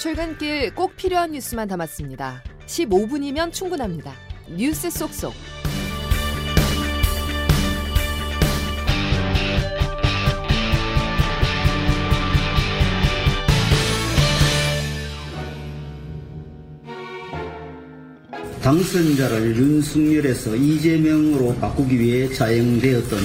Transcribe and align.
출근길 0.00 0.74
꼭 0.74 0.96
필요한 0.96 1.32
뉴스만 1.32 1.68
담았습니다. 1.68 2.42
15분이면 2.64 3.52
충분합니다. 3.52 4.14
뉴스 4.48 4.88
속속. 4.88 5.34
당선자를 18.62 19.54
윤석열에서 19.54 20.56
이재명으로 20.56 21.56
바꾸기 21.56 22.00
위해 22.00 22.26
자행되었던 22.32 23.20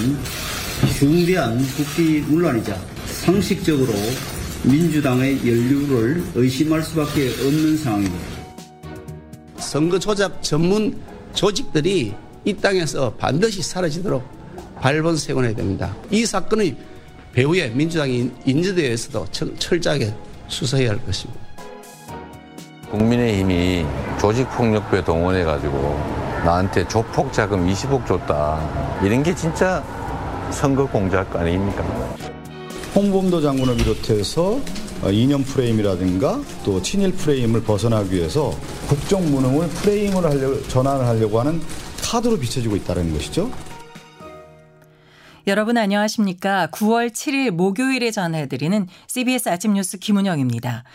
중대한 0.99 1.57
국기문란이자 1.57 2.76
상식적으로 3.05 3.94
민주당의 4.65 5.37
연류를 5.39 6.23
의심할 6.33 6.81
수밖에 6.81 7.29
없는 7.29 7.77
상황입니다. 7.77 8.25
선거 9.57 9.99
조작 9.99 10.41
전문 10.41 10.99
조직들이 11.33 12.13
이 12.45 12.53
땅에서 12.53 13.13
반드시 13.13 13.61
사라지도록 13.61 14.23
발본 14.81 15.17
세워야 15.17 15.53
됩니다. 15.53 15.95
이 16.09 16.25
사건의 16.25 16.75
배후에 17.33 17.69
민주당이 17.69 18.31
인지대에서도 18.45 19.27
철저하게 19.59 20.13
수사해야 20.47 20.91
할 20.91 21.05
것입니다. 21.05 21.41
국민의힘이 22.89 23.85
조직폭력배 24.19 25.03
동원해가지고 25.03 25.75
나한테 26.45 26.88
조폭 26.88 27.33
자금 27.33 27.67
20억 27.67 28.05
줬다. 28.07 28.99
이런 29.03 29.21
게 29.21 29.35
진짜 29.35 29.83
선거 30.52 30.88
공작 30.88 31.35
아닙니까? 31.35 31.83
홍범도 32.95 33.41
장군을 33.41 33.76
비롯해서 33.76 34.62
이념 35.12 35.44
프레임이라든가 35.44 36.42
또 36.64 36.81
친일 36.81 37.11
프레임을 37.11 37.61
벗어나기 37.61 38.16
위해서 38.16 38.52
국정 38.88 39.30
무능을 39.30 39.67
프레임을 39.67 40.23
하려 40.23 40.66
전환을 40.69 41.06
하려고 41.06 41.42
하는 41.42 41.61
카드로 42.02 42.39
비춰지고 42.39 42.78
있다는 42.78 43.11
것이죠. 43.11 43.52
여러분 45.45 45.78
안녕하십니까? 45.78 46.69
9월 46.72 47.11
7일 47.11 47.52
목요일에 47.52 48.11
전해드리는 48.11 48.88
CBS 49.08 49.50
아침 49.50 49.73
뉴스 49.73 49.97
김은영입니다. 49.97 50.86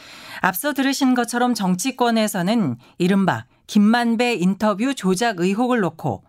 앞서 0.41 0.73
들으신 0.73 1.15
것처럼 1.15 1.53
정치권에서는 1.53 2.77
이른바 2.97 3.45
김만배 3.71 4.35
인터뷰 4.35 4.97
조작 4.97 5.39
의혹을 5.39 5.79
놓고 5.79 6.25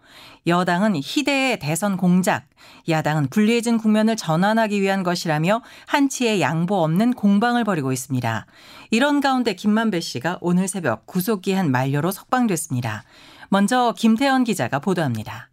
여당은 0.45 0.93
희대의 0.95 1.57
대선 1.57 1.97
공작, 1.97 2.45
야당은 2.87 3.31
불리해진 3.31 3.79
국면을 3.79 4.15
전환하기 4.15 4.79
위한 4.79 5.01
것이라며 5.01 5.63
한치의 5.87 6.39
양보 6.39 6.83
없는 6.83 7.13
공방을 7.13 7.63
벌이고 7.63 7.91
있습니다. 7.91 8.45
이런 8.91 9.21
가운데 9.21 9.55
김만배 9.55 10.01
씨가 10.01 10.37
오늘 10.39 10.67
새벽 10.67 11.07
구속기한 11.07 11.71
만료로 11.71 12.11
석방됐습니다. 12.11 13.05
먼저 13.49 13.95
김태현 13.97 14.43
기자가 14.43 14.77
보도합니다. 14.77 15.49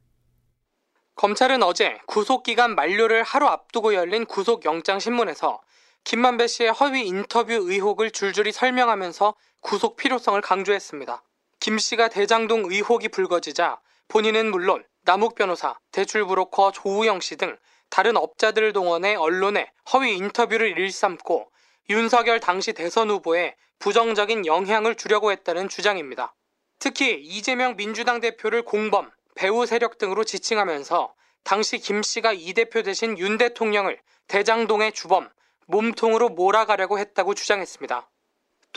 검찰은 1.15 1.63
어제 1.63 1.97
구속기간 2.07 2.75
만료를 2.75 3.23
하루 3.23 3.47
앞두고 3.47 3.95
열린 3.95 4.27
구속영장 4.27 4.99
신문에서 4.99 5.63
김만배 6.05 6.49
씨의 6.49 6.71
허위 6.73 7.07
인터뷰 7.07 7.55
의혹을 7.55 8.11
줄줄이 8.11 8.53
설명하면서 8.53 9.35
구속 9.63 9.97
필요성을 9.97 10.39
강조했습니다. 10.43 11.23
김 11.61 11.79
씨가 11.79 12.09
대장동 12.09 12.71
의혹이 12.71 13.09
불거지자 13.09 13.81
본인은 14.09 14.51
물론 14.51 14.85
남욱 15.03 15.35
변호사, 15.35 15.79
대출 15.91 16.27
브로커 16.27 16.73
조우영 16.73 17.21
씨 17.21 17.37
등 17.37 17.57
다른 17.91 18.17
업자들을 18.17 18.73
동원해 18.73 19.15
언론에 19.15 19.71
허위 19.93 20.17
인터뷰를 20.17 20.79
일삼고 20.79 21.51
윤석열 21.91 22.39
당시 22.39 22.73
대선 22.73 23.11
후보에 23.11 23.57
부정적인 23.79 24.47
영향을 24.47 24.95
주려고 24.95 25.33
했다는 25.33 25.69
주장입니다. 25.69 26.35
특히 26.79 27.21
이재명 27.23 27.77
민주당 27.77 28.21
대표를 28.21 28.63
공범, 28.63 29.11
배우 29.35 29.67
세력 29.67 29.99
등으로 29.99 30.25
지칭하면서 30.25 31.15
당시 31.45 31.79
김 31.79 32.03
씨가 32.03 32.35
이 32.35 32.53
대표 32.53 32.83
대신 32.83 33.17
윤 33.19 33.39
대통령을 33.39 34.01
대장동의 34.27 34.93
주범, 34.93 35.31
몸통으로 35.67 36.29
몰아가려고 36.29 36.99
했다고 36.99 37.35
주장했습니다. 37.35 38.11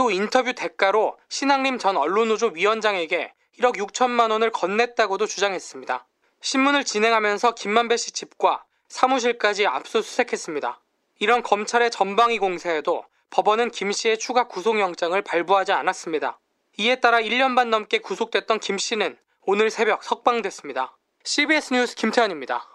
또 0.01 0.09
인터뷰 0.09 0.53
대가로 0.53 1.15
신앙림 1.29 1.77
전 1.77 1.95
언론노조 1.95 2.53
위원장에게 2.55 3.35
1억 3.59 3.77
6천만 3.77 4.31
원을 4.31 4.49
건넸다고도 4.49 5.27
주장했습니다. 5.27 6.07
신문을 6.41 6.85
진행하면서 6.85 7.53
김만배 7.53 7.97
씨 7.97 8.11
집과 8.11 8.63
사무실까지 8.87 9.67
압수수색했습니다. 9.67 10.81
이런 11.19 11.43
검찰의 11.43 11.91
전방위 11.91 12.39
공세에도 12.39 13.05
법원은 13.29 13.69
김 13.69 13.91
씨의 13.91 14.17
추가 14.17 14.47
구속영장을 14.47 15.21
발부하지 15.21 15.71
않았습니다. 15.71 16.39
이에 16.79 16.95
따라 16.95 17.21
1년 17.21 17.55
반 17.55 17.69
넘게 17.69 17.99
구속됐던 17.99 18.59
김 18.59 18.79
씨는 18.79 19.19
오늘 19.41 19.69
새벽 19.69 20.03
석방됐습니다. 20.03 20.97
CBS 21.23 21.75
뉴스 21.75 21.95
김태현입니다. 21.95 22.67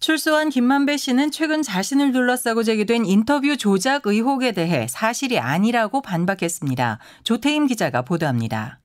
출소한 0.00 0.48
김만배 0.48 0.96
씨는 0.96 1.30
최근 1.30 1.60
자신을 1.60 2.12
둘러싸고 2.12 2.62
제기된 2.62 3.04
인터뷰 3.04 3.58
조작 3.58 4.06
의혹에 4.06 4.52
대해 4.52 4.86
사실이 4.88 5.38
아니라고 5.38 6.00
반박했습니다. 6.00 6.98
조태임 7.22 7.66
기자가 7.66 8.00
보도합니다. 8.00 8.80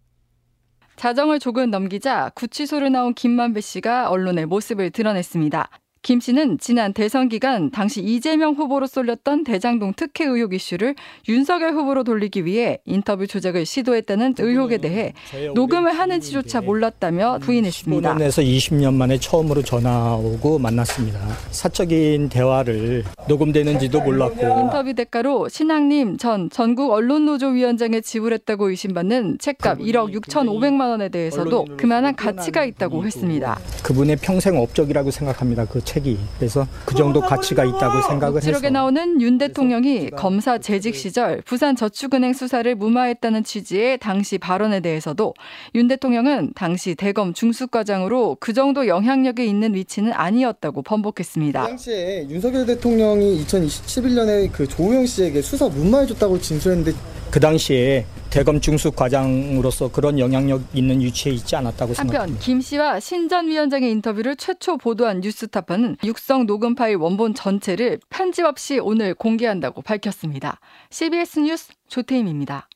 자정을 0.98 1.40
조금 1.40 1.72
넘기자 1.72 2.30
구치소를 2.36 2.92
나온 2.92 3.14
김만배 3.14 3.62
씨가 3.62 4.10
언론에 4.10 4.44
모습을 4.46 4.92
드러냈습니다. 4.92 5.70
김 6.06 6.20
씨는 6.20 6.60
지난 6.60 6.94
대선 6.94 7.30
기간 7.30 7.72
당시 7.72 8.00
이재명 8.00 8.54
후보로 8.54 8.86
쏠렸던 8.86 9.44
대장동 9.44 9.94
특혜 9.96 10.26
의혹 10.26 10.54
이슈를 10.54 10.94
윤석열 11.28 11.74
후보로 11.74 12.04
돌리기 12.04 12.46
위해 12.46 12.78
인터뷰 12.86 13.26
조작을 13.26 13.66
시도했다는 13.66 14.36
의혹에 14.38 14.78
대해 14.78 15.14
녹음을 15.56 15.98
하는지조차 15.98 16.62
몰랐다며 16.62 17.40
부인했습니다. 17.42 18.18
15년에서 18.18 18.46
20년 18.46 18.94
만에 18.94 19.18
처음으로 19.18 19.64
전화 19.64 20.14
오고 20.14 20.60
만났습니다. 20.60 21.20
사적인 21.50 22.30
대화를 22.30 23.04
녹음되는지도 23.28 24.00
몰랐고 24.02 24.60
인터뷰 24.60 24.94
대가로 24.94 25.50
신앙님 25.50 26.18
전 26.18 26.52
전국 26.52 26.92
언론노조 26.92 27.48
위원장에 27.48 28.02
지불했다고 28.02 28.70
의심받는 28.70 29.40
책값 29.40 29.80
1억 29.80 30.14
6천5백만 30.14 30.82
원에 30.82 31.10
대해서도 31.10 31.66
그만한 31.78 32.16
가치가 32.16 32.64
있다고 32.64 33.04
했습니다. 33.04 33.60
그분의 33.82 34.18
평생 34.18 34.56
업적이라고 34.60 35.10
생각합니다. 35.10 35.66
그 35.66 35.84
책이 35.96 36.18
그래서 36.38 36.68
그 36.86 36.94
정도 36.96 37.22
가치가 37.22 37.64
있다고 37.64 38.02
생각을 38.08 38.38
해서 38.38 38.46
지록에 38.46 38.70
나오는 38.70 39.22
윤 39.22 39.38
대통령이 39.38 40.10
검사 40.12 40.58
재직 40.58 40.96
시절 40.96 41.42
부산 41.46 41.76
저축은행 41.76 42.34
수사를 42.34 42.76
무마했다는 42.76 43.44
취지의 43.44 44.00
당시 44.00 44.38
발언에 44.38 44.82
대해서도 44.82 45.34
윤 45.76 45.88
대통령은 45.88 46.52
당시 46.54 46.96
대검 46.96 47.34
중수과장으로 47.34 48.38
그 48.40 48.54
정도 48.54 48.88
영향력이 48.88 49.48
있는 49.48 49.74
위치는 49.74 50.12
아니었다고 50.12 50.82
번복했습니다. 50.82 51.62
그 51.62 51.68
당시에 51.68 52.28
윤석열 52.30 52.66
대통령이 52.66 53.44
2011년에 53.46 54.52
그 54.52 54.68
조우영 54.68 55.06
씨에게 55.06 55.42
수사 55.42 55.68
무마해줬다고 55.70 56.40
진술했는데 56.40 56.98
그 57.32 57.40
당시에 57.40 58.06
대검 58.36 58.60
중수 58.60 58.92
과장으로서 58.92 59.90
그런 59.94 60.20
영향력 60.20 60.62
있는 60.74 61.00
위치에 61.00 61.32
있지 61.32 61.56
않았다고 61.56 61.94
한편 61.94 61.96
생각합니다. 61.96 62.42
김 62.44 62.60
씨와 62.60 63.00
신 63.00 63.30
전 63.30 63.48
위원장의 63.48 63.90
인터뷰를 63.90 64.36
최초 64.36 64.76
보도한 64.76 65.22
뉴스타파는 65.22 65.96
육성 66.04 66.46
녹음 66.46 66.76
파일 66.76 66.98
원본 66.98 67.34
전체를 67.34 68.02
편집 68.10 68.44
없이 68.44 68.78
오늘 68.78 69.14
공개한다고 69.14 69.82
밝혔습니다. 69.84 70.60
CBS 70.90 71.40
뉴스 71.40 71.72
조태임입니다. 71.88 72.68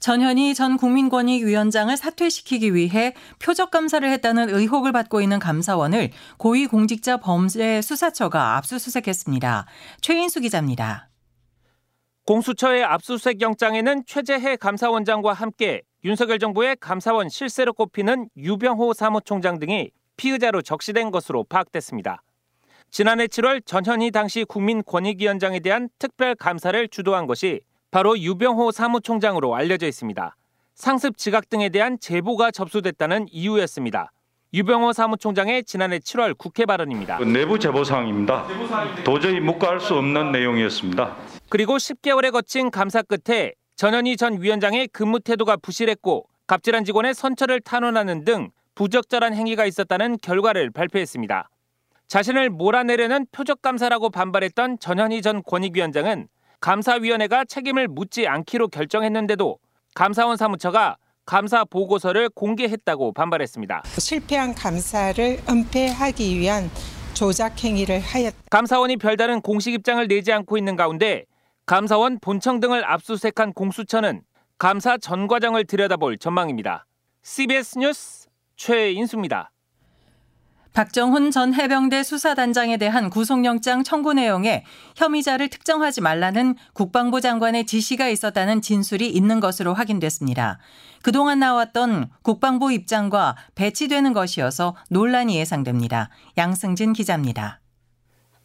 전현희 0.00 0.54
전 0.54 0.78
국민권익위원장을 0.78 1.94
사퇴시키기 1.94 2.74
위해 2.74 3.12
표적 3.38 3.70
감사를 3.70 4.08
했다는 4.10 4.48
의혹을 4.48 4.90
받고 4.92 5.20
있는 5.20 5.38
감사원을 5.38 6.12
고위공직자 6.38 7.18
범죄 7.18 7.82
수사처가 7.82 8.56
압수수색했습니다. 8.56 9.66
최인수 10.00 10.40
기자입니다. 10.40 11.10
공수처의 12.26 12.82
압수수색 12.82 13.40
영장에는 13.40 14.02
최재해 14.04 14.56
감사원장과 14.56 15.32
함께 15.32 15.82
윤석열 16.04 16.40
정부의 16.40 16.76
감사원 16.80 17.28
실세로 17.28 17.72
꼽히는 17.72 18.28
유병호 18.36 18.94
사무총장 18.94 19.60
등이 19.60 19.92
피의자로 20.16 20.62
적시된 20.62 21.12
것으로 21.12 21.44
파악됐습니다. 21.44 22.22
지난해 22.90 23.28
7월 23.28 23.64
전현희 23.64 24.10
당시 24.10 24.42
국민권익위원장에 24.42 25.60
대한 25.60 25.88
특별 26.00 26.34
감사를 26.34 26.88
주도한 26.88 27.28
것이 27.28 27.60
바로 27.92 28.18
유병호 28.18 28.72
사무총장으로 28.72 29.54
알려져 29.54 29.86
있습니다. 29.86 30.36
상습 30.74 31.18
지각 31.18 31.48
등에 31.48 31.68
대한 31.68 31.96
제보가 32.00 32.50
접수됐다는 32.50 33.26
이유였습니다. 33.30 34.10
유병호 34.56 34.94
사무총장의 34.94 35.64
지난해 35.64 35.98
7월 35.98 36.34
국회 36.38 36.64
발언입니다. 36.64 37.18
내부 37.18 37.58
제보 37.58 37.84
사항입니다. 37.84 38.46
도저히 39.04 39.38
묵과할 39.38 39.80
수 39.80 39.94
없는 39.96 40.32
내용이었습니다. 40.32 41.14
그리고 41.50 41.76
10개월에 41.76 42.32
거친 42.32 42.70
감사 42.70 43.02
끝에 43.02 43.52
전현희 43.76 44.16
전 44.16 44.40
위원장의 44.40 44.88
근무 44.88 45.20
태도가 45.20 45.58
부실했고 45.58 46.24
갑질한 46.46 46.86
직원의 46.86 47.12
선처를 47.12 47.60
탄원하는 47.60 48.24
등 48.24 48.48
부적절한 48.74 49.34
행위가 49.34 49.66
있었다는 49.66 50.16
결과를 50.22 50.70
발표했습니다. 50.70 51.50
자신을 52.08 52.48
몰아내려는 52.48 53.26
표적 53.32 53.60
감사라고 53.60 54.08
반발했던 54.08 54.78
전현희 54.78 55.20
전 55.20 55.42
권익위원장은 55.42 56.28
감사위원회가 56.60 57.44
책임을 57.44 57.88
묻지 57.88 58.26
않기로 58.26 58.68
결정했는데도 58.68 59.58
감사원 59.94 60.38
사무처가 60.38 60.96
감사 61.26 61.64
보고서를 61.64 62.28
공개했다고 62.30 63.12
반발했습니다. 63.12 63.82
실패한 63.98 64.54
감사를 64.54 65.40
은폐하기 65.50 66.38
위한 66.38 66.70
조작 67.14 67.62
행위를 67.62 67.98
하였. 68.00 68.32
감사원이 68.50 68.96
별다른 68.98 69.40
공식 69.40 69.74
입장을 69.74 70.06
내지 70.06 70.32
않고 70.32 70.56
있는 70.56 70.76
가운데 70.76 71.24
감사원 71.66 72.20
본청 72.20 72.60
등을 72.60 72.84
압수수색한 72.84 73.52
공수처는 73.52 74.22
감사 74.58 74.96
전 74.96 75.26
과정을 75.26 75.64
들여다볼 75.64 76.18
전망입니다. 76.18 76.86
CBS 77.22 77.78
뉴스 77.78 78.28
최인수입니다. 78.56 79.50
박정훈 80.76 81.30
전 81.30 81.54
해병대 81.54 82.02
수사단장에 82.02 82.76
대한 82.76 83.08
구속영장 83.08 83.82
청구 83.82 84.12
내용에 84.12 84.62
혐의자를 84.94 85.48
특정하지 85.48 86.02
말라는 86.02 86.54
국방부 86.74 87.22
장관의 87.22 87.64
지시가 87.64 88.10
있었다는 88.10 88.60
진술이 88.60 89.08
있는 89.08 89.40
것으로 89.40 89.72
확인됐습니다. 89.72 90.58
그동안 91.00 91.38
나왔던 91.38 92.10
국방부 92.20 92.70
입장과 92.72 93.36
배치되는 93.54 94.12
것이어서 94.12 94.76
논란이 94.90 95.38
예상됩니다. 95.38 96.10
양승진 96.36 96.92
기자입니다. 96.92 97.62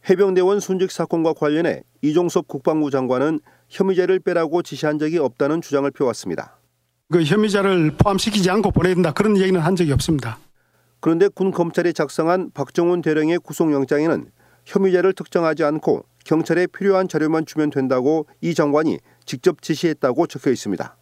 해병대원 0.08 0.60
순직 0.60 0.90
사건과 0.90 1.34
관련해 1.34 1.82
이종섭 2.00 2.48
국방부 2.48 2.90
장관은 2.90 3.40
혐의자를 3.68 4.20
빼라고 4.20 4.62
지시한 4.62 4.98
적이 4.98 5.18
없다는 5.18 5.60
주장을 5.60 5.90
펴왔습니다. 5.90 6.56
그 7.10 7.22
혐의자를 7.24 7.90
포함시키지 7.98 8.48
않고 8.48 8.70
보내야 8.70 8.94
된다 8.94 9.12
그런 9.12 9.36
얘기는 9.36 9.60
한 9.60 9.76
적이 9.76 9.92
없습니다. 9.92 10.38
그런데 11.02 11.26
군 11.26 11.50
검찰이 11.50 11.92
작성한 11.94 12.52
박정훈 12.54 13.02
대령의 13.02 13.40
구속영장에는 13.40 14.30
혐의자를 14.64 15.12
특정하지 15.14 15.64
않고 15.64 16.04
경찰에 16.24 16.68
필요한 16.68 17.08
자료만 17.08 17.44
주면 17.44 17.70
된다고 17.70 18.26
이 18.40 18.54
장관이 18.54 19.00
직접 19.26 19.60
지시했다고 19.62 20.28
적혀 20.28 20.52
있습니다. 20.52 20.96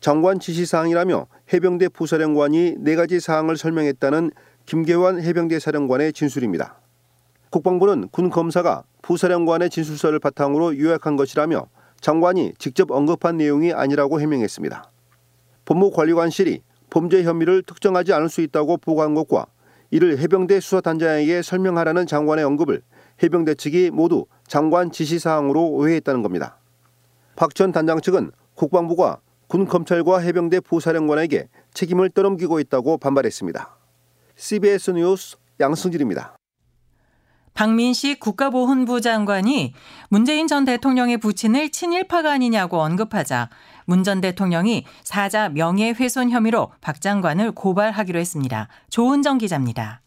장관 0.00 0.40
지시 0.40 0.64
사항이라며 0.64 1.26
해병대 1.52 1.90
부사령관이 1.90 2.76
네 2.78 2.96
가지 2.96 3.20
사항을 3.20 3.58
설명했다는 3.58 4.30
김계환 4.64 5.20
해병대 5.20 5.58
사령관의 5.58 6.14
진술입니다. 6.14 6.80
국방부는 7.50 8.08
군 8.08 8.30
검사가 8.30 8.84
부사령관의 9.02 9.68
진술서를 9.68 10.20
바탕으로 10.20 10.78
요약한 10.78 11.16
것이라며 11.16 11.66
장관이 12.00 12.54
직접 12.58 12.90
언급한 12.90 13.36
내용이 13.36 13.74
아니라고 13.74 14.22
해명했습니다. 14.22 14.90
법무관리관실이 15.66 16.62
범죄 16.90 17.22
혐의를 17.22 17.62
특정하지 17.62 18.12
않을 18.12 18.28
수 18.28 18.40
있다고 18.40 18.78
보고한 18.78 19.14
것과 19.14 19.46
이를 19.90 20.18
해병대 20.18 20.60
수사단장에게 20.60 21.42
설명하라는 21.42 22.06
장관의 22.06 22.44
언급을 22.44 22.82
해병대 23.22 23.54
측이 23.54 23.90
모두 23.90 24.26
장관 24.46 24.90
지시사항으로 24.90 25.66
오해했다는 25.68 26.22
겁니다. 26.22 26.58
박 27.36 27.54
전 27.54 27.72
단장 27.72 28.00
측은 28.00 28.30
국방부가 28.54 29.20
군 29.46 29.66
검찰과 29.66 30.18
해병대 30.18 30.60
부사령관에게 30.60 31.48
책임을 31.72 32.10
떠넘기고 32.10 32.60
있다고 32.60 32.98
반발했습니다. 32.98 33.78
CBS 34.36 34.90
뉴스 34.92 35.36
양승길입니다. 35.60 36.36
박민식 37.54 38.20
국가보훈부 38.20 39.00
장관이 39.00 39.74
문재인 40.10 40.46
전 40.46 40.64
대통령의 40.64 41.18
부친을 41.18 41.70
친일파가 41.70 42.30
아니냐고 42.32 42.78
언급하자 42.80 43.50
문 43.88 44.04
전 44.04 44.20
대통령이 44.20 44.84
사자 45.02 45.48
명예훼손 45.48 46.28
혐의로 46.28 46.70
박 46.82 47.00
장관을 47.00 47.52
고발하기로 47.52 48.18
했습니다. 48.18 48.68
조은정 48.90 49.38
기자입니다. 49.38 50.02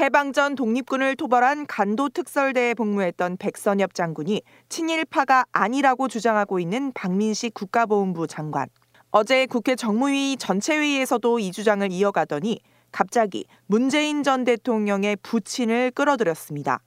해방 0.00 0.32
전 0.32 0.54
독립군을 0.54 1.16
토벌한 1.16 1.66
간도 1.66 2.08
특설대에 2.08 2.72
복무했던 2.72 3.36
백선엽 3.36 3.92
장군이 3.92 4.40
친일파가 4.70 5.44
아니라고 5.52 6.08
주장하고 6.08 6.58
있는 6.58 6.92
박민식 6.94 7.52
국가보훈부 7.52 8.26
장관. 8.26 8.68
어제 9.10 9.44
국회 9.44 9.76
정무위 9.76 10.38
전체회의에서도 10.38 11.38
이 11.38 11.52
주장을 11.52 11.92
이어가더니 11.92 12.60
갑자기 12.90 13.44
문재인 13.66 14.22
전 14.22 14.44
대통령의 14.44 15.16
부친을 15.16 15.90
끌어들였습니다. 15.90 16.80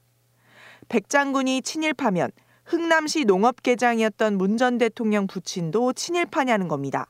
백 0.87 1.09
장군이 1.09 1.61
친일파면 1.61 2.31
흥남시 2.69 3.25
농업계장이었던 3.25 4.37
문 4.37 4.57
전 4.59 4.77
대통령 4.77 5.25
부친도 5.25 5.93
친일파냐는 5.93 6.67
겁니다. 6.67 7.07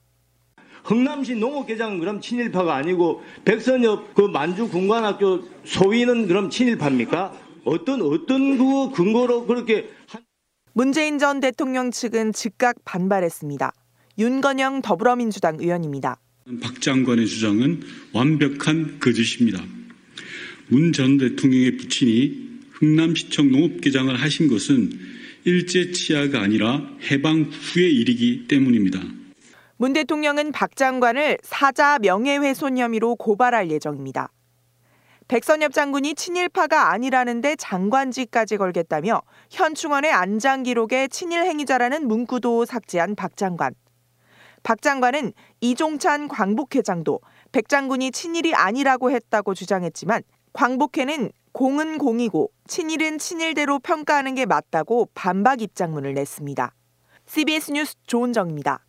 흥남시 0.83 1.35
농업계장은 1.35 2.00
그럼 2.00 2.21
친일파가 2.21 2.75
아니고 2.75 3.21
백선엽 3.44 4.13
그 4.13 4.21
만주 4.21 4.69
군관학교 4.69 5.44
소위는 5.65 6.27
그럼 6.27 6.50
친일파입니까? 6.50 7.33
어떤 7.65 8.01
어떤 8.03 8.57
그 8.57 8.91
근거로 8.91 9.45
그렇게 9.47 9.89
문재인 10.73 11.17
전 11.17 11.39
대통령 11.39 11.91
측은 11.91 12.31
즉각 12.33 12.75
반발했습니다. 12.85 13.73
윤건영 14.17 14.81
더불어민주당 14.81 15.57
의원입니다. 15.59 16.17
박 16.61 16.79
장관의 16.81 17.27
주장은 17.27 17.81
완벽한 18.13 19.00
거짓입니다. 19.00 19.61
문 20.67 20.94
전 20.94 21.17
대통령의 21.17 21.77
부친이 21.77 22.47
흥남시청 22.73 23.51
농업계장을 23.51 24.15
하신 24.15 24.47
것은 24.47 25.08
일제 25.49 25.91
치하가 25.91 26.41
아니라 26.41 26.79
해방 27.09 27.49
후의 27.49 27.91
일이기 27.91 28.47
때문입니다. 28.47 28.99
문 29.77 29.93
대통령은 29.93 30.51
박 30.51 30.75
장관을 30.75 31.39
사자 31.41 31.97
명예훼손 31.97 32.77
혐의로 32.77 33.15
고발할 33.15 33.71
예정입니다. 33.71 34.29
백선엽 35.27 35.73
장군이 35.73 36.13
친일파가 36.13 36.91
아니라는데 36.91 37.55
장관직까지 37.55 38.57
걸겠다며 38.57 39.23
현충원의 39.49 40.11
안장 40.11 40.61
기록에 40.61 41.07
친일 41.07 41.43
행위자라는 41.45 42.07
문구도 42.07 42.65
삭제한 42.65 43.15
박 43.15 43.35
장관. 43.35 43.73
박 44.61 44.83
장관은 44.83 45.33
이종찬 45.61 46.27
광복회장도 46.27 47.21
백 47.51 47.69
장군이 47.69 48.11
친일이 48.11 48.53
아니라고 48.53 49.09
했다고 49.09 49.55
주장했지만 49.55 50.21
광복회는 50.53 51.31
공은 51.51 51.97
공이고 51.97 52.51
친일은 52.67 53.17
친일대로 53.17 53.79
평가하는 53.79 54.35
게 54.35 54.45
맞다고 54.45 55.09
반박 55.13 55.61
입장문을 55.61 56.13
냈습니다. 56.13 56.73
CBS 57.25 57.71
뉴스 57.71 57.95
조은정입니다. 58.07 58.85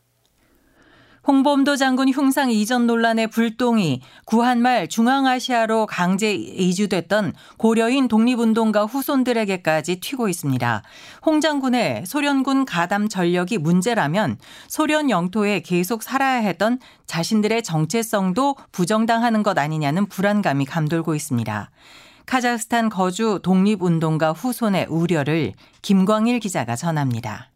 홍범도 1.26 1.76
장군 1.76 2.08
흉상 2.08 2.50
이전 2.50 2.86
논란의 2.86 3.26
불똥이 3.26 4.00
구한말 4.24 4.88
중앙아시아로 4.88 5.84
강제 5.86 6.32
이주됐던 6.34 7.34
고려인 7.58 8.08
독립운동가 8.08 8.86
후손들에게까지 8.86 10.00
튀고 10.00 10.30
있습니다. 10.30 10.82
홍 11.26 11.40
장군의 11.42 12.04
소련군 12.06 12.64
가담 12.64 13.08
전력이 13.08 13.58
문제라면 13.58 14.38
소련 14.68 15.10
영토에 15.10 15.60
계속 15.60 16.02
살아야 16.02 16.38
했던 16.38 16.78
자신들의 17.06 17.62
정체성도 17.64 18.56
부정당하는 18.72 19.42
것 19.42 19.58
아니냐는 19.58 20.06
불안감이 20.06 20.64
감돌고 20.64 21.14
있습니다. 21.14 21.70
카자흐스탄 22.30 22.88
거주 22.90 23.40
독립운동가 23.42 24.30
후손의 24.30 24.86
우려를 24.88 25.50
김광일 25.82 26.38
기자가 26.38 26.76
전합니다. 26.76 27.50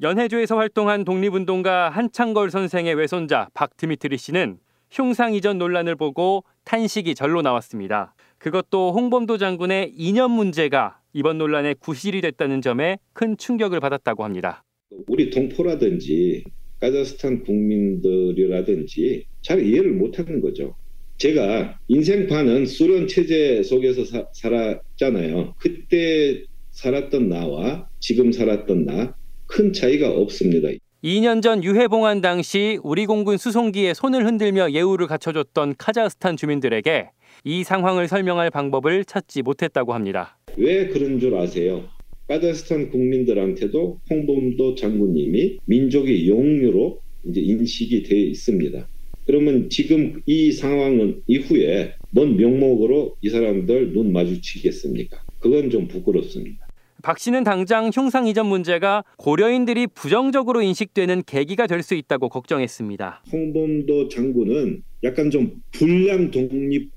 연해주에서 0.00 0.56
활동한 0.56 1.04
독립운동가 1.04 1.90
한창걸 1.90 2.50
선생의 2.50 2.94
외손자 2.94 3.50
박드미트리 3.52 4.16
씨는 4.16 4.56
흉상 4.90 5.34
이전 5.34 5.58
논란을 5.58 5.96
보고 5.96 6.44
탄식이 6.64 7.14
절로 7.14 7.42
나왔습니다. 7.42 8.14
그것도 8.38 8.94
홍범도 8.94 9.36
장군의 9.36 9.92
이념 9.94 10.30
문제가 10.30 10.98
이번 11.12 11.36
논란의 11.36 11.74
구실이 11.74 12.22
됐다는 12.22 12.62
점에 12.62 12.96
큰 13.12 13.36
충격을 13.36 13.80
받았다고 13.80 14.24
합니다. 14.24 14.64
우리 15.08 15.28
동포라든지 15.28 16.44
카자흐스탄 16.80 17.44
국민들이라든지 17.44 19.26
잘 19.42 19.60
이해를 19.62 19.92
못하는 19.92 20.40
거죠. 20.40 20.74
제가 21.18 21.78
인생판은 21.88 22.66
소련 22.66 23.06
체제 23.08 23.62
속에서 23.62 24.04
사, 24.04 24.24
살았잖아요. 24.32 25.54
그때 25.58 26.42
살았던 26.72 27.28
나와 27.28 27.88
지금 28.00 28.32
살았던 28.32 28.84
나 28.84 29.14
큰 29.46 29.72
차이가 29.72 30.10
없습니다. 30.10 30.68
2년 31.04 31.42
전 31.42 31.62
유해 31.62 31.86
봉환 31.86 32.22
당시 32.22 32.78
우리 32.82 33.04
공군 33.04 33.36
수송기에 33.36 33.92
손을 33.92 34.24
흔들며 34.26 34.72
예우를 34.72 35.06
갖춰줬던 35.06 35.74
카자흐스탄 35.76 36.36
주민들에게 36.38 37.10
이 37.44 37.62
상황을 37.62 38.08
설명할 38.08 38.50
방법을 38.50 39.04
찾지 39.04 39.42
못했다고 39.42 39.92
합니다. 39.92 40.38
왜 40.56 40.88
그런 40.88 41.20
줄 41.20 41.36
아세요? 41.36 41.84
카자흐스탄 42.26 42.88
국민들한테도 42.90 44.00
홍범도 44.10 44.76
장군님이 44.76 45.58
민족의 45.66 46.26
영유로 46.28 47.00
이제 47.26 47.40
인식이 47.42 48.02
되어 48.04 48.18
있습니다. 48.18 48.88
그러면 49.26 49.70
지금 49.70 50.20
이 50.26 50.52
상황은 50.52 51.22
이후에 51.26 51.94
뭔 52.10 52.36
명목으로 52.36 53.16
이 53.22 53.30
사람들 53.30 53.92
눈 53.92 54.12
마주치겠습니까? 54.12 55.22
그건 55.40 55.70
좀 55.70 55.88
부끄럽습니다. 55.88 56.64
박 57.02 57.18
씨는 57.18 57.44
당장 57.44 57.90
흉상 57.92 58.26
이전 58.26 58.46
문제가 58.46 59.04
고려인들이 59.18 59.88
부정적으로 59.88 60.62
인식되는 60.62 61.24
계기가 61.26 61.66
될 61.66 61.82
수 61.82 61.94
있다고 61.94 62.30
걱정했습니다. 62.30 63.24
홍범도 63.30 64.08
장군은 64.08 64.82
약간 65.02 65.30
좀 65.30 65.52
불량 65.72 66.30
독립 66.30 66.90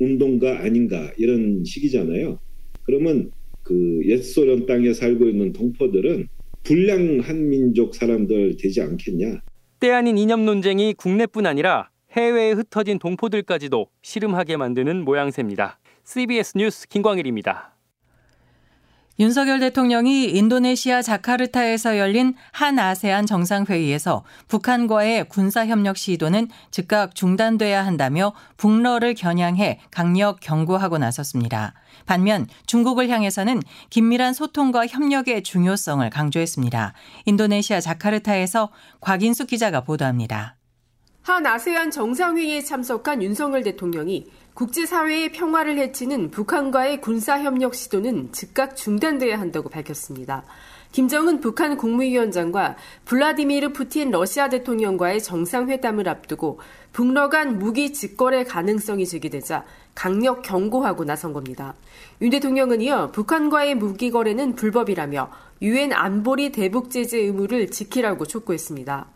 운동가 0.00 0.60
아닌가 0.64 1.12
이런 1.16 1.62
식이잖아요. 1.64 2.40
그러면 2.82 3.30
그그 3.62 4.00
옛소련 4.06 4.66
땅에 4.66 4.92
살고 4.92 5.28
있는 5.28 5.52
동포들은 5.52 6.26
불량 6.64 7.20
한민족 7.20 7.94
사람들 7.94 8.56
되지 8.56 8.80
않겠냐. 8.80 9.40
때 9.82 9.90
아닌 9.90 10.16
이념 10.16 10.44
논쟁이 10.44 10.94
국내뿐 10.94 11.44
아니라 11.44 11.90
해외에 12.12 12.52
흩어진 12.52 13.00
동포들까지도 13.00 13.88
씨름하게 14.02 14.56
만드는 14.56 15.04
모양새입니다. 15.04 15.80
CBS 16.04 16.56
뉴스 16.56 16.86
김광일입니다. 16.86 17.71
윤석열 19.18 19.60
대통령이 19.60 20.24
인도네시아 20.30 21.02
자카르타에서 21.02 21.98
열린 21.98 22.34
한 22.50 22.78
아세안 22.78 23.26
정상회의에서 23.26 24.24
북한과의 24.48 25.28
군사협력 25.28 25.98
시도는 25.98 26.48
즉각 26.70 27.14
중단돼야 27.14 27.84
한다며 27.84 28.32
북러를 28.56 29.14
겨냥해 29.14 29.80
강력 29.90 30.40
경고하고 30.40 30.96
나섰습니다. 30.96 31.74
반면 32.06 32.46
중국을 32.66 33.10
향해서는 33.10 33.60
긴밀한 33.90 34.32
소통과 34.32 34.86
협력의 34.86 35.42
중요성을 35.42 36.08
강조했습니다. 36.08 36.94
인도네시아 37.26 37.80
자카르타에서 37.80 38.70
곽인숙 39.00 39.48
기자가 39.48 39.82
보도합니다. 39.82 40.56
한 41.22 41.46
아세안 41.46 41.90
정상회의에 41.90 42.62
참석한 42.62 43.22
윤석열 43.22 43.62
대통령이 43.62 44.26
국제사회의 44.54 45.32
평화를 45.32 45.78
해치는 45.78 46.30
북한과의 46.30 47.00
군사협력 47.00 47.74
시도는 47.74 48.32
즉각 48.32 48.76
중단돼야 48.76 49.40
한다고 49.40 49.70
밝혔습니다. 49.70 50.44
김정은 50.92 51.40
북한 51.40 51.78
국무위원장과 51.78 52.76
블라디미르 53.06 53.72
푸틴 53.72 54.10
러시아 54.10 54.50
대통령과의 54.50 55.22
정상회담을 55.22 56.06
앞두고 56.06 56.60
북러 56.92 57.30
간 57.30 57.58
무기 57.58 57.94
직거래 57.94 58.44
가능성이 58.44 59.06
제기되자 59.06 59.64
강력 59.94 60.42
경고하고 60.42 61.04
나선 61.04 61.32
겁니다. 61.32 61.74
윤 62.20 62.28
대통령은 62.28 62.82
이어 62.82 63.10
북한과의 63.10 63.76
무기 63.76 64.10
거래는 64.10 64.54
불법이라며 64.54 65.30
유엔 65.62 65.94
안보리 65.94 66.52
대북 66.52 66.90
제재 66.90 67.18
의무를 67.20 67.70
지키라고 67.70 68.26
촉구했습니다. 68.26 69.06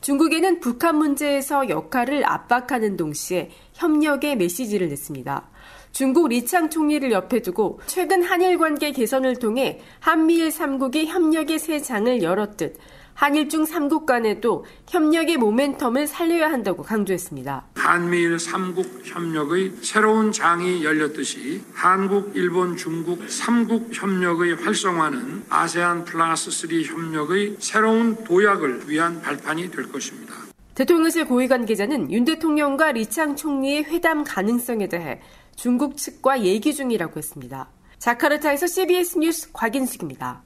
중국에는 0.00 0.60
북한 0.60 0.96
문제에서 0.96 1.68
역할을 1.68 2.24
압박하는 2.24 2.96
동시에 2.96 3.50
협력의 3.74 4.36
메시지를 4.36 4.88
냈습니다. 4.88 5.48
중국 5.92 6.28
리창 6.28 6.70
총리를 6.70 7.10
옆에 7.10 7.40
두고 7.40 7.80
최근 7.86 8.22
한일 8.22 8.58
관계 8.58 8.92
개선을 8.92 9.36
통해 9.36 9.80
한미일 10.00 10.48
3국이 10.48 11.06
협력의 11.06 11.58
새 11.58 11.80
장을 11.80 12.22
열었듯 12.22 12.76
한일중 13.18 13.64
3국 13.64 14.06
간에도 14.06 14.64
협력의 14.88 15.38
모멘텀을 15.38 16.06
살려야 16.06 16.52
한다고 16.52 16.84
강조했습니다. 16.84 17.66
한미일 17.74 18.36
3국 18.36 19.00
협력의 19.02 19.72
새로운 19.82 20.30
장이 20.30 20.84
열렸듯이 20.84 21.60
한국, 21.72 22.30
일본, 22.36 22.76
중국 22.76 23.18
3국 23.26 23.88
협력의 23.92 24.54
활성화는 24.54 25.46
아세안 25.48 26.04
플러스 26.04 26.52
3 26.52 26.80
협력의 26.80 27.56
새로운 27.58 28.22
도약을 28.22 28.88
위한 28.88 29.20
발판이 29.20 29.72
될 29.72 29.90
것입니다. 29.90 30.34
대통령실 30.76 31.26
고위 31.26 31.48
관계자는 31.48 32.12
윤 32.12 32.24
대통령과 32.24 32.92
리창 32.92 33.34
총리의 33.34 33.86
회담 33.86 34.22
가능성에 34.22 34.88
대해 34.88 35.20
중국 35.56 35.96
측과 35.96 36.42
얘기 36.42 36.72
중이라고 36.72 37.18
했습니다. 37.18 37.68
자카르타에서 37.98 38.68
CBS 38.68 39.18
뉴스 39.18 39.50
곽인숙입니다. 39.52 40.44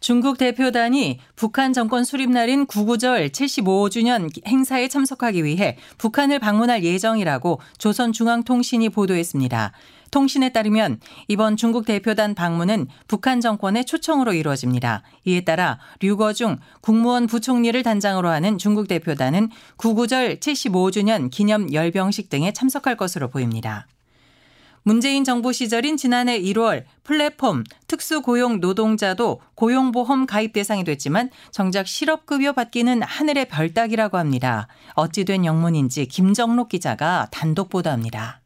중국 0.00 0.38
대표단이 0.38 1.18
북한 1.34 1.72
정권 1.72 2.04
수립 2.04 2.30
날인 2.30 2.66
구구절 2.66 3.30
75주년 3.30 4.30
행사에 4.46 4.88
참석하기 4.88 5.44
위해 5.44 5.76
북한을 5.98 6.38
방문할 6.38 6.84
예정이라고 6.84 7.60
조선중앙통신이 7.78 8.90
보도했습니다. 8.90 9.72
통신에 10.10 10.50
따르면 10.50 11.00
이번 11.26 11.56
중국 11.56 11.84
대표단 11.84 12.34
방문은 12.34 12.86
북한 13.08 13.40
정권의 13.40 13.84
초청으로 13.84 14.32
이루어집니다. 14.32 15.02
이에 15.24 15.42
따라 15.42 15.78
류거중 16.00 16.58
국무원 16.80 17.26
부총리를 17.26 17.82
단장으로 17.82 18.28
하는 18.28 18.56
중국 18.56 18.88
대표단은 18.88 19.50
구구절 19.76 20.36
75주년 20.36 21.30
기념 21.30 21.72
열병식 21.72 22.30
등에 22.30 22.52
참석할 22.52 22.96
것으로 22.96 23.28
보입니다. 23.28 23.86
문재인 24.88 25.22
정부 25.22 25.52
시절인 25.52 25.98
지난해 25.98 26.40
1월 26.40 26.84
플랫폼 27.04 27.62
특수고용 27.88 28.60
노동자도 28.60 29.42
고용보험 29.54 30.24
가입 30.24 30.54
대상이 30.54 30.82
됐지만 30.82 31.28
정작 31.50 31.86
실업급여 31.86 32.54
받기는 32.54 33.02
하늘의 33.02 33.48
별 33.50 33.74
따기라고 33.74 34.16
합니다. 34.16 34.66
어찌 34.94 35.26
된 35.26 35.44
영문인지 35.44 36.06
김정록 36.06 36.70
기자가 36.70 37.28
단독 37.30 37.68
보도합니다. 37.68 38.40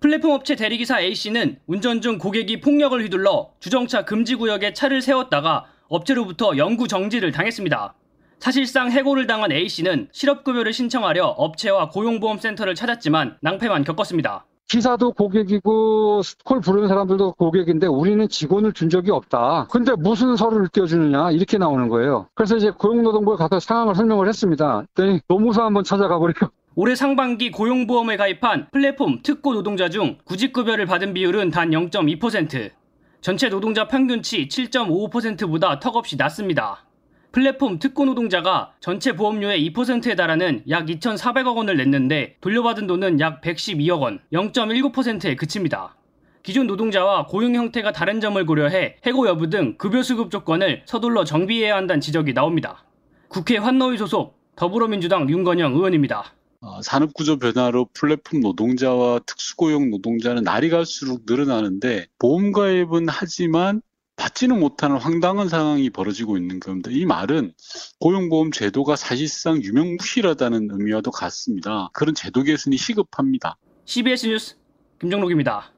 플랫폼 0.00 0.30
업체 0.30 0.56
대리기사 0.56 0.98
A씨는 1.02 1.58
운전 1.66 2.00
중 2.00 2.16
고객이 2.16 2.60
폭력을 2.62 2.98
휘둘러 2.98 3.50
주정차 3.60 4.06
금지 4.06 4.36
구역에 4.36 4.72
차를 4.72 5.02
세웠다가 5.02 5.66
업체로부터 5.88 6.56
영구 6.56 6.88
정지를 6.88 7.32
당했습니다. 7.32 7.94
사실상 8.38 8.90
해고를 8.90 9.26
당한 9.26 9.52
A씨는 9.52 10.08
실업급여를 10.10 10.72
신청하려 10.72 11.26
업체와 11.26 11.90
고용보험센터를 11.90 12.74
찾았지만 12.74 13.36
낭패만 13.42 13.84
겪었습니다. 13.84 14.46
기사도 14.70 15.10
고객이고 15.12 16.22
콜 16.44 16.60
부르는 16.60 16.86
사람들도 16.86 17.32
고객인데 17.32 17.88
우리는 17.88 18.28
직원을 18.28 18.72
준 18.72 18.88
적이 18.88 19.10
없다. 19.10 19.66
근데 19.68 19.92
무슨 19.98 20.36
서류를 20.36 20.68
띄워주느냐 20.68 21.32
이렇게 21.32 21.58
나오는 21.58 21.88
거예요. 21.88 22.28
그래서 22.34 22.56
이제 22.56 22.70
고용노동부에 22.70 23.36
가서 23.36 23.58
상황을 23.58 23.96
설명을 23.96 24.28
했습니다. 24.28 24.84
그랬더니 24.94 25.20
노무사 25.26 25.64
한번 25.64 25.82
찾아가 25.82 26.20
버리고 26.20 26.46
올해 26.76 26.94
상반기 26.94 27.50
고용보험에 27.50 28.16
가입한 28.16 28.68
플랫폼 28.70 29.22
특고 29.24 29.54
노동자 29.54 29.88
중 29.88 30.18
구직급여를 30.24 30.86
받은 30.86 31.14
비율은 31.14 31.50
단 31.50 31.70
0.2%. 31.70 32.70
전체 33.20 33.48
노동자 33.48 33.88
평균치 33.88 34.46
7.55%보다 34.46 35.80
턱없이 35.80 36.14
낮습니다. 36.16 36.84
플랫폼 37.32 37.78
특고 37.78 38.04
노동자가 38.06 38.72
전체 38.80 39.12
보험료의 39.12 39.70
2%에 39.70 40.16
달하는 40.16 40.64
약 40.68 40.86
2,400억 40.86 41.56
원을 41.56 41.76
냈는데 41.76 42.36
돌려받은 42.40 42.86
돈은 42.88 43.20
약 43.20 43.40
112억 43.40 44.00
원, 44.00 44.20
0.19%에 44.32 45.36
그칩니다. 45.36 45.96
기존 46.42 46.66
노동자와 46.66 47.26
고용 47.26 47.54
형태가 47.54 47.92
다른 47.92 48.20
점을 48.20 48.44
고려해 48.44 48.96
해고 49.06 49.28
여부 49.28 49.48
등 49.48 49.76
급여 49.76 50.02
수급 50.02 50.30
조건을 50.30 50.82
서둘러 50.86 51.24
정비해야 51.24 51.76
한다는 51.76 52.00
지적이 52.00 52.34
나옵니다. 52.34 52.84
국회 53.28 53.58
환노위 53.58 53.98
소속 53.98 54.40
더불어민주당 54.56 55.28
윤건영 55.30 55.74
의원입니다. 55.74 56.32
어, 56.62 56.82
산업구조 56.82 57.38
변화로 57.38 57.88
플랫폼 57.94 58.40
노동자와 58.40 59.20
특수고용 59.20 59.90
노동자는 59.90 60.42
날이 60.42 60.68
갈수록 60.68 61.22
늘어나는데 61.26 62.06
보험가입은 62.18 63.06
하지만 63.08 63.80
받지는 64.20 64.60
못하는 64.60 64.98
황당한 64.98 65.48
상황이 65.48 65.88
벌어지고 65.88 66.36
있는 66.36 66.60
겁니다. 66.60 66.90
이 66.92 67.06
말은 67.06 67.54
고용보험 68.00 68.52
제도가 68.52 68.94
사실상 68.94 69.62
유명무실하다는 69.62 70.68
의미와도 70.70 71.10
같습니다. 71.10 71.88
그런 71.94 72.14
제도 72.14 72.42
개선이 72.42 72.76
시급합니다. 72.76 73.56
CBS 73.86 74.26
뉴스 74.26 74.56
김정록입니다. 75.00 75.72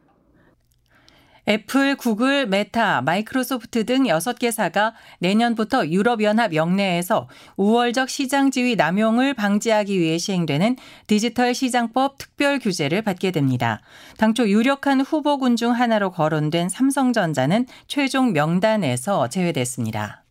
애플, 1.52 1.97
구글, 1.97 2.47
메타, 2.47 3.02
마이크로소프트 3.02 3.85
등 3.85 4.04
6개사가 4.04 4.94
내년부터 5.18 5.87
유럽연합 5.87 6.54
영내에서 6.54 7.28
우월적 7.59 8.09
시장 8.09 8.50
지위 8.50 8.75
남용을 8.75 9.35
방지하기 9.35 10.00
위해 10.00 10.16
시행되는 10.16 10.76
디지털 11.06 11.54
시장법 11.54 12.16
특별 12.16 12.59
규제를 12.59 13.02
받게 13.02 13.32
됩니다. 13.32 13.82
당초 14.16 14.49
유력한 14.49 15.02
후보군 15.02 15.56
중 15.56 15.73
하나로 15.73 16.11
거론된 16.12 16.71
삼성전자는 16.71 17.66
최종 17.87 18.32
명단에서 18.32 19.28
제외됐습니다. 19.28 20.25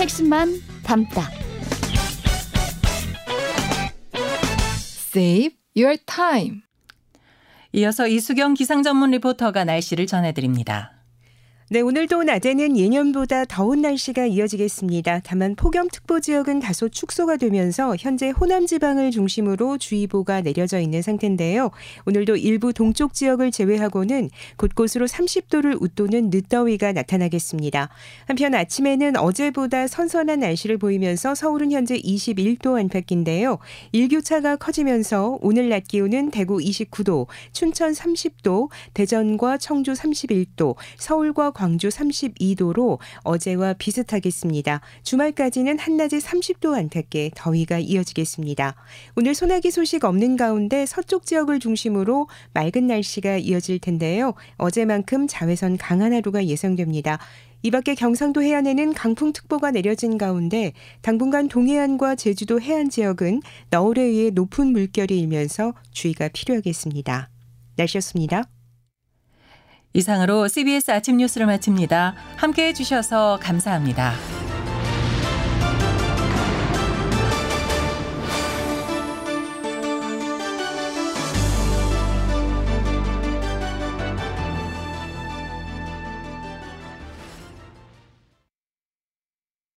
핵심만 0.00 0.60
담다. 0.82 1.39
Save 5.12 5.56
your 5.76 5.98
time. 6.06 6.62
이어서 7.72 8.06
이수경 8.06 8.54
기상 8.54 8.84
전문 8.84 9.10
리포터가 9.10 9.64
날씨를 9.64 10.06
전해드립니다. 10.06 10.99
네, 11.72 11.82
오늘도 11.82 12.24
낮에는 12.24 12.76
예년보다 12.76 13.44
더운 13.44 13.80
날씨가 13.80 14.26
이어지겠습니다. 14.26 15.20
다만 15.22 15.54
폭염특보 15.54 16.18
지역은 16.18 16.58
다소 16.58 16.88
축소가 16.88 17.36
되면서 17.36 17.94
현재 17.96 18.30
호남 18.30 18.66
지방을 18.66 19.12
중심으로 19.12 19.78
주의보가 19.78 20.40
내려져 20.40 20.80
있는 20.80 21.00
상태인데요. 21.00 21.70
오늘도 22.06 22.38
일부 22.38 22.72
동쪽 22.72 23.14
지역을 23.14 23.52
제외하고는 23.52 24.30
곳곳으로 24.56 25.06
30도를 25.06 25.80
웃도는 25.80 26.30
늦더위가 26.30 26.90
나타나겠습니다. 26.90 27.88
한편 28.26 28.56
아침에는 28.56 29.16
어제보다 29.16 29.86
선선한 29.86 30.40
날씨를 30.40 30.76
보이면서 30.76 31.36
서울은 31.36 31.70
현재 31.70 31.96
21도 31.96 32.80
안팎인데요. 32.80 33.58
일교차가 33.92 34.56
커지면서 34.56 35.38
오늘 35.40 35.68
낮 35.68 35.86
기온은 35.86 36.32
대구 36.32 36.56
29도, 36.56 37.28
춘천 37.52 37.92
30도, 37.92 38.70
대전과 38.92 39.58
청주 39.58 39.92
31도, 39.92 40.74
서울과 40.98 41.59
광주 41.60 41.88
32도로 41.88 42.98
어제와 43.22 43.74
비슷하겠습니다. 43.74 44.80
주말까지는 45.02 45.78
한낮에 45.78 46.16
30도 46.16 46.72
안팎의 46.74 47.32
더위가 47.34 47.78
이어지겠습니다. 47.80 48.74
오늘 49.14 49.34
소나기 49.34 49.70
소식 49.70 50.06
없는 50.06 50.38
가운데 50.38 50.86
서쪽 50.86 51.26
지역을 51.26 51.60
중심으로 51.60 52.28
맑은 52.54 52.86
날씨가 52.86 53.36
이어질 53.36 53.78
텐데요. 53.78 54.32
어제만큼 54.56 55.26
자외선 55.28 55.76
강한 55.76 56.14
하루가 56.14 56.46
예상됩니다. 56.46 57.18
이 57.62 57.70
밖에 57.70 57.94
경상도 57.94 58.42
해안에는 58.42 58.94
강풍특보가 58.94 59.72
내려진 59.72 60.16
가운데 60.16 60.72
당분간 61.02 61.48
동해안과 61.48 62.14
제주도 62.14 62.58
해안 62.58 62.88
지역은 62.88 63.42
너울에 63.68 64.00
의해 64.00 64.30
높은 64.30 64.68
물결이 64.68 65.20
일면서 65.20 65.74
주의가 65.92 66.28
필요하겠습니다. 66.28 67.28
날씨였습니다. 67.76 68.48
이상으로 69.92 70.48
CBS 70.48 70.90
아침 70.90 71.16
뉴스를 71.16 71.46
마칩니다. 71.46 72.14
함께 72.36 72.68
해주셔서 72.68 73.38
감사합니다. 73.42 74.39